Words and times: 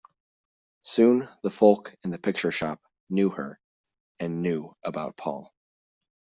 Soon 0.81 1.29
the 1.43 1.51
folk 1.51 1.95
in 2.03 2.09
the 2.09 2.17
picture-shop 2.17 2.81
knew 3.11 3.29
her, 3.29 3.59
and 4.19 4.41
knew 4.41 4.75
about 4.83 5.15
Paul. 5.15 5.53